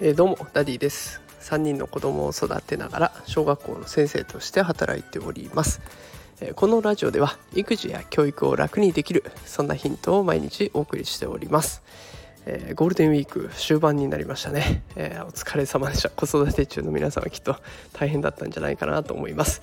[0.00, 1.22] えー、どうもダディです。
[1.42, 5.82] 3人の子供を育てながら小学校の先生として働いております、
[6.40, 11.82] えー、このラジオでは育児や教育を楽にできるそんなヒントを毎日お送りしております、
[12.46, 16.10] えー、ゴールデンウィーク終盤になりましたね、えお疲れ様でした。
[16.10, 17.56] 子育て中の皆さんはきっと
[17.92, 19.62] 大変だったんじゃないかなと思います。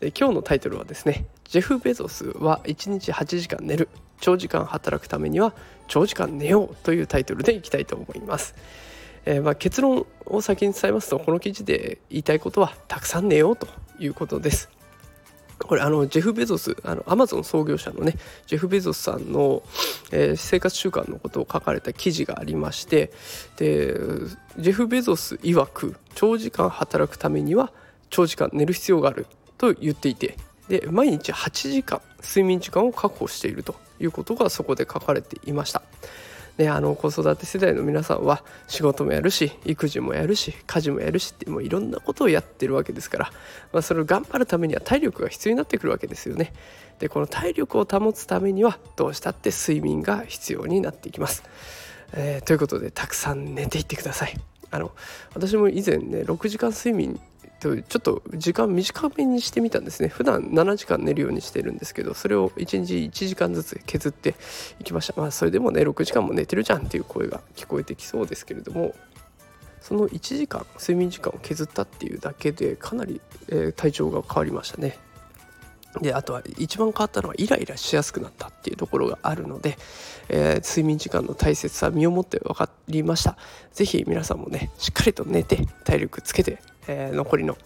[0.00, 3.88] で今日のタイトルはですねジェフ・ベゾスは1日8時間寝る。
[4.20, 5.54] 長時間働くためには
[5.86, 8.54] 長時間寝ようというタイトルでいきたいと思います。
[9.26, 13.68] えー、まあ、結論を先に伝えますとこの記事で言いたいことはたくさん寝ようと
[13.98, 14.70] いうことです。
[15.66, 19.62] これあのジェフ・ベゾスあのアマゾン創業者のねジェフ・ベゾスさんの、
[20.12, 23.12] えー、生活習慣のことを書かれた記事がありまして
[23.56, 23.94] で
[24.58, 27.72] ジェフ・ベゾス曰く長時間働くためには
[28.10, 29.26] 長時間寝る必要がある
[29.58, 30.36] と言っていて
[30.68, 35.82] で毎日8時間睡眠時間を確保しているということがそこで書かれていました。
[36.58, 43.32] ね、あの子育て世代の皆さんは仕事もやるし育児もやるし家事もやるしってもういろんなことをやってるわけですから、
[43.72, 46.52] まあ、それを頑張るためには体力が必要になってくるわけですよね。
[47.00, 51.42] でこの体力を保つためにはどうしたって睡眠が必要になっていきます。
[52.12, 54.34] えー、ということでたくさん寝ていってください。
[54.70, 54.92] あの
[55.34, 57.20] 私も以前ね6時間睡眠
[57.60, 60.08] ちょっと時間短めにしてみたんですね。
[60.08, 64.34] 普段7時間寝るようにしてるんですけどそれを1日1時間ずつ削って
[64.80, 65.14] いきました。
[65.16, 68.94] まあそれでもね6時間も寝てるじゃんっていう声が聞こえてきそうですけれども
[69.80, 74.98] その1時間睡眠時間を削ったっていうだけでかなり、えー、体調が変わりましたね。
[76.00, 79.78] であとは一番変わったのはイライラしやすくなったっていうところがあるので、
[80.28, 83.36] えー、睡眠時間の大切さ身をもって分かりました。
[83.72, 87.56] 是非皆さんもねしっかりと寝て体力つけて、えー、残りの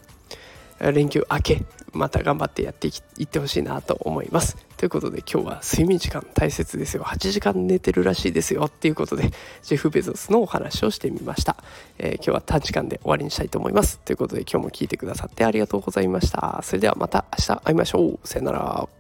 [0.80, 2.92] 連休明けまた頑張ってやってい
[3.25, 4.56] ってほしいなと思います。
[4.77, 7.02] ということで今日は睡眠時間大切ですよ。
[7.02, 8.64] 8時間寝てるらしいですよ。
[8.66, 9.30] っていうことで
[9.62, 11.56] ジェフ・ベゾスのお話をしてみました、
[11.98, 13.98] えー、今日は短時間で終わりにしたいと思います。
[13.98, 16.60] ということで今日も聞いてくださってありがとうございました。
[16.62, 18.28] それではまた明日会いましょう。
[18.28, 18.97] さよなら。